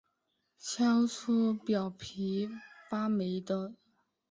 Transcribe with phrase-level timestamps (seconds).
[0.59, 2.49] 挑出表皮
[2.89, 3.75] 发霉的